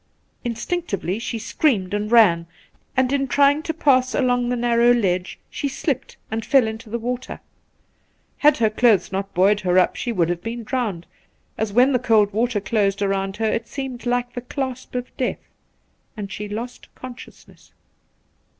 'Instinctively 0.51 1.19
she 1.19 1.37
screamed 1.37 1.93
and 1.93 2.11
ran, 2.11 2.47
and 2.97 3.13
in 3.13 3.27
trying 3.27 3.61
to 3.61 3.71
pass 3.71 4.15
along 4.15 4.49
the 4.49 4.55
narrow 4.55 4.91
ledge 4.93 5.37
she 5.47 5.67
slipped 5.67 6.17
and 6.31 6.43
fell 6.43 6.65
into 6.65 6.89
the 6.89 6.97
water. 6.97 7.39
Had 8.39 8.57
her 8.57 8.71
clothes 8.71 9.11
not 9.11 9.31
buoyed 9.35 9.59
her 9.59 9.77
up 9.77 9.95
she 9.95 10.11
would 10.11 10.29
have 10.29 10.41
been 10.41 10.63
drowned, 10.63 11.05
as 11.55 11.71
when 11.71 11.93
the 11.93 11.99
cold 11.99 12.33
water 12.33 12.59
closed 12.59 13.03
round 13.03 13.37
her 13.37 13.45
it 13.51 13.67
seemed 13.67 14.07
like 14.07 14.33
the 14.33 14.41
clasp 14.41 14.95
of 14.95 15.15
death, 15.17 15.51
and 16.17 16.31
she 16.31 16.49
lost 16.49 16.87
conscious 16.95 17.47
ness.' 17.47 17.71